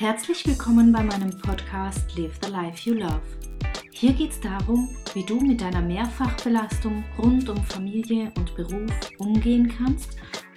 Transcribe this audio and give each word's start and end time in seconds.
Herzlich 0.00 0.46
willkommen 0.46 0.92
bei 0.92 1.02
meinem 1.02 1.36
Podcast 1.40 2.16
Live 2.16 2.38
the 2.44 2.52
Life 2.52 2.88
You 2.88 2.94
Love. 2.94 3.20
Hier 3.90 4.12
geht 4.12 4.30
es 4.30 4.40
darum, 4.40 4.88
wie 5.12 5.24
du 5.24 5.40
mit 5.40 5.60
deiner 5.60 5.80
Mehrfachbelastung 5.80 7.02
rund 7.18 7.48
um 7.48 7.56
Familie 7.64 8.30
und 8.36 8.54
Beruf 8.54 8.92
umgehen 9.18 9.74
kannst 9.76 10.10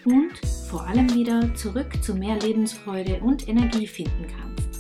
und 0.06 0.38
vor 0.70 0.86
allem 0.86 1.12
wieder 1.16 1.56
zurück 1.56 2.04
zu 2.04 2.14
mehr 2.14 2.38
Lebensfreude 2.38 3.20
und 3.22 3.48
Energie 3.48 3.88
finden 3.88 4.28
kannst. 4.28 4.80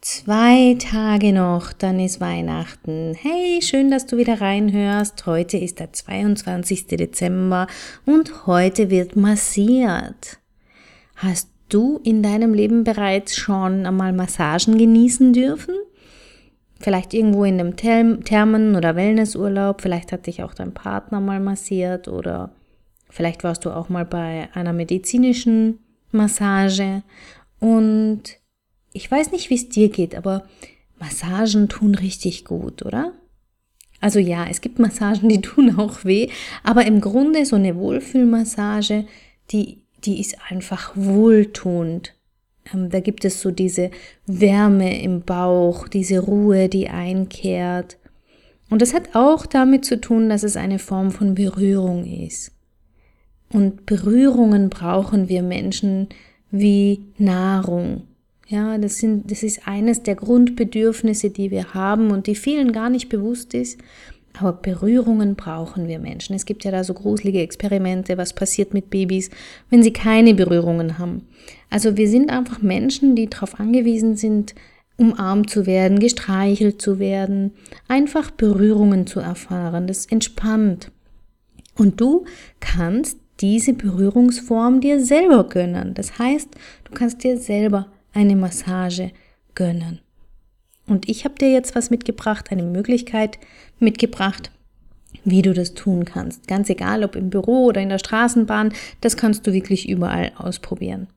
Zwei 0.00 0.74
Tage 0.78 1.34
noch, 1.34 1.74
dann 1.74 2.00
ist 2.00 2.18
Weihnachten. 2.18 3.12
Hey, 3.12 3.60
schön, 3.60 3.90
dass 3.90 4.06
du 4.06 4.16
wieder 4.16 4.40
reinhörst. 4.40 5.26
Heute 5.26 5.58
ist 5.58 5.80
der 5.80 5.92
22. 5.92 6.86
Dezember 6.86 7.66
und 8.06 8.46
heute 8.46 8.88
wird 8.88 9.16
massiert. 9.16 10.38
Hast 11.14 11.50
du 11.68 12.00
in 12.04 12.22
deinem 12.22 12.54
Leben 12.54 12.84
bereits 12.84 13.36
schon 13.36 13.86
einmal 13.86 14.12
Massagen 14.12 14.78
genießen 14.78 15.32
dürfen? 15.32 15.74
Vielleicht 16.80 17.12
irgendwo 17.12 17.44
in 17.44 17.58
einem 17.58 17.76
Thermen- 17.76 18.76
oder 18.76 18.94
Wellnessurlaub, 18.94 19.80
vielleicht 19.80 20.12
hat 20.12 20.26
dich 20.26 20.42
auch 20.42 20.54
dein 20.54 20.72
Partner 20.72 21.20
mal 21.20 21.40
massiert 21.40 22.06
oder 22.06 22.52
vielleicht 23.10 23.42
warst 23.42 23.64
du 23.64 23.70
auch 23.70 23.88
mal 23.88 24.04
bei 24.04 24.48
einer 24.54 24.72
medizinischen 24.72 25.80
Massage 26.12 27.02
und 27.58 28.22
ich 28.92 29.10
weiß 29.10 29.32
nicht, 29.32 29.50
wie 29.50 29.54
es 29.54 29.68
dir 29.68 29.88
geht, 29.88 30.14
aber 30.14 30.44
Massagen 30.98 31.68
tun 31.68 31.94
richtig 31.94 32.44
gut, 32.44 32.84
oder? 32.84 33.12
Also 34.00 34.18
ja, 34.20 34.46
es 34.48 34.60
gibt 34.60 34.78
Massagen, 34.78 35.28
die 35.28 35.40
tun 35.40 35.76
auch 35.76 36.04
weh, 36.04 36.28
aber 36.62 36.86
im 36.86 37.00
Grunde 37.00 37.44
so 37.44 37.56
eine 37.56 37.76
Wohlfühlmassage, 37.76 39.06
die 39.50 39.82
die 40.08 40.20
ist 40.20 40.36
einfach 40.48 40.92
wohltuend. 40.96 42.14
Ähm, 42.72 42.88
da 42.88 43.00
gibt 43.00 43.24
es 43.26 43.42
so 43.42 43.50
diese 43.50 43.90
Wärme 44.26 45.02
im 45.02 45.20
Bauch, 45.20 45.86
diese 45.86 46.18
Ruhe, 46.20 46.70
die 46.70 46.88
einkehrt. 46.88 47.98
Und 48.70 48.80
das 48.80 48.94
hat 48.94 49.14
auch 49.14 49.44
damit 49.44 49.84
zu 49.84 50.00
tun, 50.00 50.30
dass 50.30 50.42
es 50.42 50.56
eine 50.56 50.78
Form 50.78 51.10
von 51.10 51.34
Berührung 51.34 52.06
ist. 52.06 52.52
Und 53.52 53.84
Berührungen 53.84 54.70
brauchen 54.70 55.28
wir 55.28 55.42
Menschen 55.42 56.08
wie 56.50 57.00
Nahrung. 57.18 58.02
Ja, 58.46 58.78
das 58.78 58.96
sind, 58.96 59.30
das 59.30 59.42
ist 59.42 59.68
eines 59.68 60.02
der 60.02 60.14
Grundbedürfnisse, 60.14 61.28
die 61.28 61.50
wir 61.50 61.74
haben 61.74 62.10
und 62.10 62.26
die 62.26 62.34
vielen 62.34 62.72
gar 62.72 62.88
nicht 62.88 63.10
bewusst 63.10 63.52
ist. 63.52 63.78
Aber 64.38 64.52
Berührungen 64.52 65.34
brauchen 65.34 65.88
wir 65.88 65.98
Menschen. 65.98 66.34
Es 66.34 66.46
gibt 66.46 66.64
ja 66.64 66.70
da 66.70 66.84
so 66.84 66.94
gruselige 66.94 67.40
Experimente, 67.40 68.16
was 68.16 68.32
passiert 68.32 68.72
mit 68.72 68.90
Babys, 68.90 69.30
wenn 69.70 69.82
sie 69.82 69.92
keine 69.92 70.34
Berührungen 70.34 70.98
haben. 70.98 71.26
Also 71.70 71.96
wir 71.96 72.08
sind 72.08 72.30
einfach 72.30 72.62
Menschen, 72.62 73.16
die 73.16 73.28
darauf 73.28 73.58
angewiesen 73.58 74.16
sind, 74.16 74.54
umarmt 74.96 75.50
zu 75.50 75.66
werden, 75.66 75.98
gestreichelt 75.98 76.82
zu 76.82 76.98
werden, 76.98 77.52
einfach 77.86 78.30
Berührungen 78.30 79.06
zu 79.06 79.20
erfahren. 79.20 79.86
Das 79.86 80.06
entspannt. 80.06 80.90
Und 81.76 82.00
du 82.00 82.24
kannst 82.60 83.18
diese 83.40 83.72
Berührungsform 83.72 84.80
dir 84.80 85.04
selber 85.04 85.44
gönnen. 85.48 85.94
Das 85.94 86.18
heißt, 86.18 86.48
du 86.84 86.92
kannst 86.92 87.22
dir 87.22 87.38
selber 87.38 87.86
eine 88.12 88.34
Massage 88.34 89.12
gönnen. 89.54 90.00
Und 90.88 91.08
ich 91.08 91.24
habe 91.24 91.34
dir 91.34 91.52
jetzt 91.52 91.74
was 91.74 91.90
mitgebracht, 91.90 92.50
eine 92.50 92.62
Möglichkeit 92.62 93.38
mitgebracht, 93.78 94.50
wie 95.24 95.42
du 95.42 95.52
das 95.52 95.74
tun 95.74 96.04
kannst. 96.04 96.48
Ganz 96.48 96.70
egal, 96.70 97.04
ob 97.04 97.14
im 97.14 97.30
Büro 97.30 97.66
oder 97.66 97.80
in 97.80 97.90
der 97.90 97.98
Straßenbahn, 97.98 98.72
das 99.00 99.16
kannst 99.16 99.46
du 99.46 99.52
wirklich 99.52 99.88
überall 99.88 100.32
ausprobieren. 100.36 101.08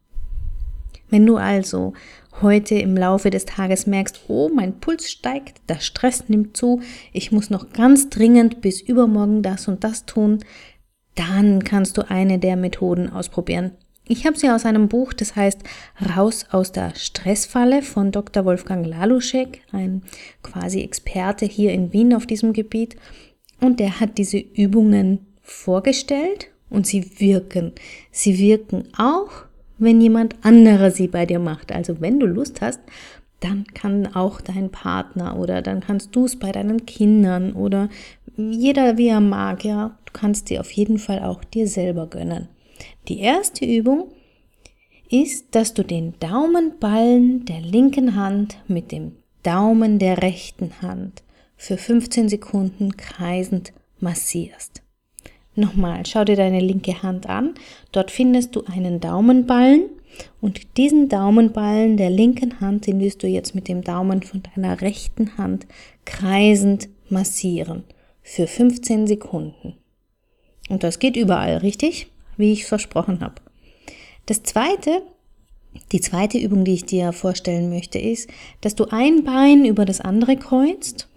Wenn 1.09 1.25
du 1.25 1.37
also 1.37 1.93
heute 2.41 2.75
im 2.75 2.95
Laufe 2.95 3.29
des 3.29 3.45
Tages 3.45 3.85
merkst, 3.85 4.21
oh, 4.27 4.49
mein 4.53 4.79
Puls 4.79 5.11
steigt, 5.11 5.61
der 5.69 5.79
Stress 5.79 6.29
nimmt 6.29 6.55
zu, 6.55 6.81
ich 7.11 7.31
muss 7.31 7.49
noch 7.49 7.71
ganz 7.73 8.09
dringend 8.09 8.61
bis 8.61 8.81
übermorgen 8.81 9.43
das 9.43 9.67
und 9.67 9.83
das 9.83 10.05
tun, 10.05 10.39
dann 11.15 11.63
kannst 11.63 11.97
du 11.97 12.09
eine 12.09 12.39
der 12.39 12.55
Methoden 12.55 13.09
ausprobieren. 13.09 13.71
Ich 14.11 14.25
habe 14.25 14.37
sie 14.37 14.49
aus 14.49 14.65
einem 14.65 14.89
Buch, 14.89 15.13
das 15.13 15.37
heißt 15.37 15.61
Raus 16.17 16.45
aus 16.51 16.73
der 16.73 16.93
Stressfalle 16.95 17.81
von 17.81 18.11
Dr. 18.11 18.43
Wolfgang 18.43 18.85
Laluschek, 18.85 19.61
ein 19.71 20.01
quasi 20.43 20.81
Experte 20.81 21.45
hier 21.45 21.71
in 21.71 21.93
Wien 21.93 22.13
auf 22.13 22.25
diesem 22.25 22.51
Gebiet. 22.51 22.97
Und 23.61 23.79
der 23.79 24.01
hat 24.01 24.17
diese 24.17 24.37
Übungen 24.37 25.27
vorgestellt 25.41 26.49
und 26.69 26.85
sie 26.85 27.21
wirken. 27.21 27.71
Sie 28.11 28.37
wirken 28.37 28.89
auch, 28.97 29.45
wenn 29.77 30.01
jemand 30.01 30.35
anderer 30.41 30.91
sie 30.91 31.07
bei 31.07 31.25
dir 31.25 31.39
macht. 31.39 31.71
Also 31.71 32.01
wenn 32.01 32.19
du 32.19 32.25
Lust 32.25 32.59
hast, 32.59 32.81
dann 33.39 33.63
kann 33.73 34.13
auch 34.13 34.41
dein 34.41 34.71
Partner 34.71 35.39
oder 35.39 35.61
dann 35.61 35.79
kannst 35.79 36.13
du 36.17 36.25
es 36.25 36.37
bei 36.37 36.51
deinen 36.51 36.85
Kindern 36.85 37.53
oder 37.53 37.87
jeder 38.35 38.97
wie 38.97 39.07
er 39.07 39.21
mag, 39.21 39.63
ja. 39.63 39.97
Du 40.03 40.11
kannst 40.11 40.49
dir 40.49 40.59
auf 40.59 40.71
jeden 40.71 40.99
Fall 40.99 41.19
auch 41.19 41.45
dir 41.45 41.69
selber 41.69 42.07
gönnen. 42.07 42.49
Die 43.07 43.19
erste 43.19 43.65
Übung 43.65 44.11
ist, 45.09 45.55
dass 45.55 45.73
du 45.73 45.83
den 45.83 46.13
Daumenballen 46.19 47.45
der 47.45 47.61
linken 47.61 48.15
Hand 48.15 48.57
mit 48.67 48.91
dem 48.91 49.13
Daumen 49.43 49.99
der 49.99 50.21
rechten 50.21 50.81
Hand 50.81 51.23
für 51.57 51.77
15 51.77 52.29
Sekunden 52.29 52.95
kreisend 52.95 53.73
massierst. 53.99 54.81
Nochmal, 55.55 56.05
schau 56.05 56.23
dir 56.23 56.35
deine 56.35 56.59
linke 56.59 57.03
Hand 57.03 57.27
an. 57.27 57.55
Dort 57.91 58.11
findest 58.11 58.55
du 58.55 58.63
einen 58.65 58.99
Daumenballen 58.99 59.89
und 60.39 60.77
diesen 60.77 61.09
Daumenballen 61.09 61.97
der 61.97 62.09
linken 62.09 62.61
Hand, 62.61 62.87
den 62.87 62.99
wirst 62.99 63.23
du 63.23 63.27
jetzt 63.27 63.55
mit 63.55 63.67
dem 63.67 63.83
Daumen 63.83 64.23
von 64.23 64.43
deiner 64.43 64.81
rechten 64.81 65.37
Hand 65.37 65.67
kreisend 66.05 66.87
massieren 67.09 67.83
für 68.21 68.47
15 68.47 69.07
Sekunden. 69.07 69.75
Und 70.69 70.83
das 70.83 70.99
geht 70.99 71.17
überall, 71.17 71.57
richtig? 71.57 72.07
Wie 72.41 72.51
ich 72.51 72.65
versprochen 72.65 73.21
habe. 73.21 73.35
Das 74.25 74.43
zweite, 74.43 75.03
die 75.93 76.01
zweite 76.01 76.37
Übung, 76.37 76.65
die 76.65 76.73
ich 76.73 76.85
dir 76.85 77.13
vorstellen 77.13 77.69
möchte, 77.69 77.97
ist, 77.97 78.29
dass 78.59 78.75
du 78.75 78.85
ein 78.91 79.23
Bein 79.23 79.63
über 79.63 79.85
das 79.85 80.01
andere 80.01 80.35
kreuzt 80.35 81.07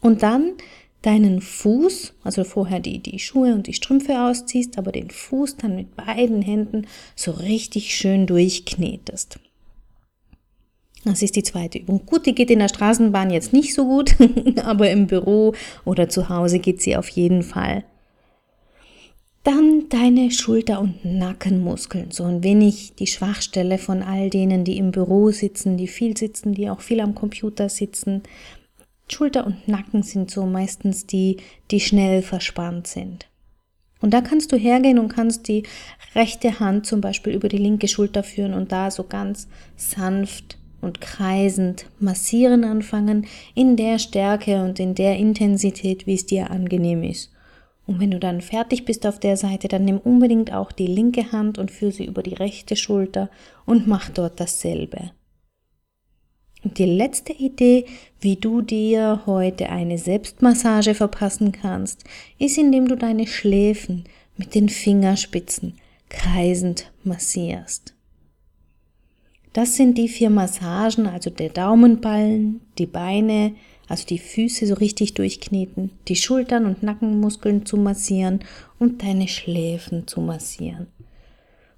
und 0.00 0.24
dann 0.24 0.54
deinen 1.02 1.40
Fuß, 1.40 2.14
also 2.22 2.44
vorher 2.44 2.80
die, 2.80 2.98
die 3.00 3.18
Schuhe 3.18 3.54
und 3.54 3.66
die 3.66 3.74
Strümpfe 3.74 4.20
ausziehst, 4.22 4.78
aber 4.78 4.92
den 4.92 5.10
Fuß 5.10 5.56
dann 5.56 5.76
mit 5.76 5.96
beiden 5.96 6.42
Händen 6.42 6.86
so 7.16 7.32
richtig 7.32 7.94
schön 7.94 8.26
durchknetest. 8.26 9.38
Das 11.04 11.22
ist 11.22 11.34
die 11.34 11.42
zweite 11.42 11.78
Übung. 11.78 12.06
Gut, 12.06 12.26
die 12.26 12.34
geht 12.34 12.50
in 12.50 12.60
der 12.60 12.68
Straßenbahn 12.68 13.30
jetzt 13.30 13.52
nicht 13.52 13.74
so 13.74 13.84
gut, 13.84 14.14
aber 14.64 14.90
im 14.90 15.08
Büro 15.08 15.54
oder 15.84 16.08
zu 16.08 16.28
Hause 16.28 16.60
geht 16.60 16.80
sie 16.80 16.96
auf 16.96 17.08
jeden 17.08 17.42
Fall. 17.42 17.84
Dann 19.44 19.88
deine 19.88 20.30
Schulter- 20.30 20.80
und 20.80 21.04
Nackenmuskeln, 21.04 22.12
so 22.12 22.22
ein 22.24 22.44
wenig 22.44 22.94
die 22.94 23.08
Schwachstelle 23.08 23.78
von 23.78 24.02
all 24.02 24.30
denen, 24.30 24.62
die 24.62 24.78
im 24.78 24.92
Büro 24.92 25.32
sitzen, 25.32 25.76
die 25.76 25.88
viel 25.88 26.16
sitzen, 26.16 26.54
die 26.54 26.70
auch 26.70 26.80
viel 26.80 27.00
am 27.00 27.16
Computer 27.16 27.68
sitzen. 27.68 28.22
Schulter 29.08 29.44
und 29.44 29.66
Nacken 29.66 30.04
sind 30.04 30.30
so 30.30 30.46
meistens 30.46 31.06
die, 31.06 31.38
die 31.72 31.80
schnell 31.80 32.22
verspannt 32.22 32.86
sind. 32.86 33.26
Und 34.00 34.14
da 34.14 34.20
kannst 34.20 34.52
du 34.52 34.56
hergehen 34.56 35.00
und 35.00 35.08
kannst 35.08 35.48
die 35.48 35.64
rechte 36.14 36.60
Hand 36.60 36.86
zum 36.86 37.00
Beispiel 37.00 37.34
über 37.34 37.48
die 37.48 37.58
linke 37.58 37.88
Schulter 37.88 38.22
führen 38.22 38.54
und 38.54 38.70
da 38.70 38.92
so 38.92 39.02
ganz 39.04 39.48
sanft 39.76 40.56
und 40.80 41.00
kreisend 41.00 41.86
massieren 41.98 42.64
anfangen 42.64 43.26
in 43.54 43.76
der 43.76 43.98
Stärke 43.98 44.62
und 44.62 44.78
in 44.78 44.94
der 44.94 45.16
Intensität, 45.16 46.06
wie 46.06 46.14
es 46.14 46.26
dir 46.26 46.50
angenehm 46.50 47.02
ist. 47.02 47.32
Und 47.86 48.00
wenn 48.00 48.10
du 48.10 48.20
dann 48.20 48.40
fertig 48.40 48.84
bist 48.84 49.06
auf 49.06 49.18
der 49.18 49.36
Seite, 49.36 49.68
dann 49.68 49.84
nimm 49.84 49.98
unbedingt 49.98 50.52
auch 50.52 50.72
die 50.72 50.86
linke 50.86 51.32
Hand 51.32 51.58
und 51.58 51.70
führe 51.70 51.92
sie 51.92 52.04
über 52.04 52.22
die 52.22 52.34
rechte 52.34 52.76
Schulter 52.76 53.28
und 53.66 53.86
mach 53.86 54.08
dort 54.10 54.38
dasselbe. 54.38 55.10
Und 56.64 56.78
die 56.78 56.86
letzte 56.86 57.32
Idee, 57.32 57.86
wie 58.20 58.36
du 58.36 58.62
dir 58.62 59.22
heute 59.26 59.68
eine 59.68 59.98
Selbstmassage 59.98 60.94
verpassen 60.94 61.50
kannst, 61.50 62.04
ist, 62.38 62.56
indem 62.56 62.86
du 62.86 62.96
deine 62.96 63.26
Schläfen 63.26 64.04
mit 64.36 64.54
den 64.54 64.68
Fingerspitzen 64.68 65.74
kreisend 66.08 66.92
massierst. 67.02 67.94
Das 69.52 69.76
sind 69.76 69.98
die 69.98 70.08
vier 70.08 70.30
Massagen, 70.30 71.06
also 71.06 71.28
der 71.28 71.50
Daumenballen, 71.50 72.60
die 72.78 72.86
Beine, 72.86 73.54
also 73.86 74.06
die 74.06 74.18
Füße 74.18 74.66
so 74.66 74.74
richtig 74.74 75.14
durchkneten, 75.14 75.90
die 76.08 76.16
Schultern 76.16 76.64
und 76.64 76.82
Nackenmuskeln 76.82 77.66
zu 77.66 77.76
massieren 77.76 78.40
und 78.78 79.02
deine 79.02 79.28
Schläfen 79.28 80.06
zu 80.06 80.22
massieren. 80.22 80.86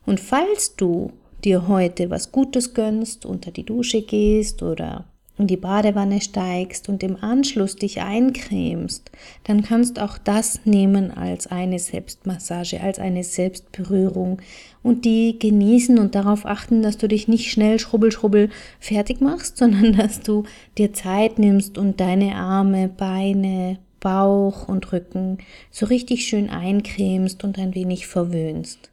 Und 0.07 0.21
falls 0.21 0.77
du 0.77 1.13
dir 1.43 1.67
heute 1.67 2.11
was 2.11 2.31
Gutes 2.31 2.75
gönnst, 2.75 3.27
unter 3.27 3.51
die 3.51 3.65
Dusche 3.65 4.03
gehst 4.03 4.63
oder 4.63 5.07
in 5.37 5.47
die 5.49 5.57
Badewanne 5.57 6.21
steigst 6.21 6.89
und 6.89 7.03
im 7.03 7.17
Anschluss 7.23 7.75
dich 7.75 8.01
eincremst, 8.01 9.11
dann 9.45 9.63
kannst 9.63 9.99
auch 9.99 10.17
das 10.17 10.61
nehmen 10.65 11.11
als 11.11 11.49
eine 11.49 11.79
Selbstmassage, 11.79 12.81
als 12.81 13.01
eine 13.01 13.25
Selbstberührung 13.25 14.41
und 14.83 15.05
die 15.05 15.39
genießen 15.39 15.99
und 15.99 16.15
darauf 16.15 16.47
achten, 16.47 16.83
dass 16.83 16.99
du 16.99 17.09
dich 17.09 17.27
nicht 17.27 17.51
schnell 17.51 17.81
schrubbel 17.81 18.13
schrubbel 18.13 18.51
fertig 18.79 19.21
machst, 19.21 19.57
sondern 19.59 19.95
dass 19.95 20.21
du 20.21 20.45
dir 20.79 20.93
Zeit 20.93 21.39
nimmst 21.39 21.79
und 21.79 21.99
deine 21.99 22.37
Arme, 22.37 22.89
Beine, 22.89 23.79
Bauch 23.99 24.69
und 24.69 24.93
Rücken 24.93 25.39
so 25.71 25.87
richtig 25.87 26.27
schön 26.27 26.51
eincremst 26.51 27.43
und 27.43 27.59
ein 27.59 27.75
wenig 27.75 28.07
verwöhnst. 28.07 28.91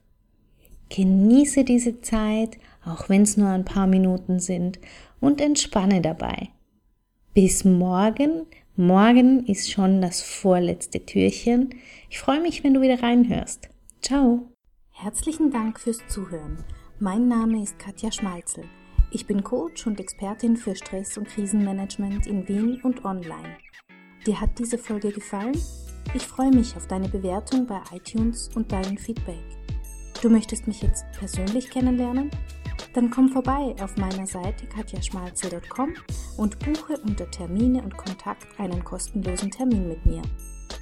Genieße 0.89 1.65
diese 1.65 2.01
Zeit, 2.01 2.57
auch 2.85 3.09
wenn 3.09 3.21
es 3.23 3.37
nur 3.37 3.49
ein 3.49 3.65
paar 3.65 3.87
Minuten 3.87 4.39
sind, 4.39 4.79
und 5.21 5.39
entspanne 5.39 6.01
dabei. 6.01 6.49
Bis 7.33 7.63
morgen. 7.63 8.45
Morgen 8.75 9.45
ist 9.45 9.71
schon 9.71 10.01
das 10.01 10.21
vorletzte 10.21 11.05
Türchen. 11.05 11.75
Ich 12.09 12.19
freue 12.19 12.41
mich, 12.41 12.63
wenn 12.63 12.73
du 12.73 12.81
wieder 12.81 13.01
reinhörst. 13.01 13.69
Ciao. 14.01 14.49
Herzlichen 14.89 15.51
Dank 15.51 15.79
fürs 15.79 16.05
Zuhören. 16.09 16.63
Mein 16.99 17.29
Name 17.29 17.63
ist 17.63 17.79
Katja 17.79 18.11
Schmalzel. 18.11 18.65
Ich 19.11 19.25
bin 19.25 19.43
Coach 19.43 19.87
und 19.87 19.99
Expertin 19.99 20.57
für 20.57 20.75
Stress- 20.75 21.17
und 21.17 21.27
Krisenmanagement 21.27 22.27
in 22.27 22.47
Wien 22.47 22.81
und 22.83 23.03
online. 23.05 23.57
Dir 24.25 24.39
hat 24.39 24.59
diese 24.59 24.77
Folge 24.77 25.11
gefallen? 25.11 25.57
Ich 26.13 26.27
freue 26.27 26.51
mich 26.51 26.75
auf 26.75 26.87
deine 26.87 27.09
Bewertung 27.09 27.65
bei 27.65 27.79
iTunes 27.93 28.49
und 28.55 28.71
dein 28.71 28.97
Feedback. 28.97 29.43
Du 30.21 30.29
möchtest 30.29 30.67
mich 30.67 30.81
jetzt 30.81 31.05
persönlich 31.17 31.69
kennenlernen? 31.69 32.29
Dann 32.93 33.09
komm 33.09 33.29
vorbei 33.29 33.75
auf 33.81 33.95
meiner 33.97 34.27
Seite 34.27 34.67
katjaschmalzel.com 34.67 35.93
und 36.37 36.59
buche 36.59 36.99
unter 37.03 37.29
Termine 37.31 37.81
und 37.81 37.95
Kontakt 37.95 38.47
einen 38.59 38.83
kostenlosen 38.83 39.51
Termin 39.51 39.87
mit 39.87 40.05
mir. 40.05 40.21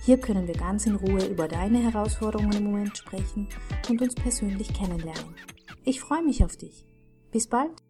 Hier 0.06 0.18
können 0.18 0.48
wir 0.48 0.56
ganz 0.56 0.86
in 0.86 0.96
Ruhe 0.96 1.26
über 1.28 1.48
deine 1.48 1.80
Herausforderungen 1.80 2.54
im 2.54 2.64
Moment 2.64 2.98
sprechen 2.98 3.48
und 3.90 4.02
uns 4.02 4.16
persönlich 4.16 4.74
kennenlernen. 4.74 5.36
Ich 5.84 6.00
freue 6.02 6.24
mich 6.24 6.44
auf 6.44 6.58
dich. 6.58 6.86
Bis 7.32 7.48
bald! 7.48 7.89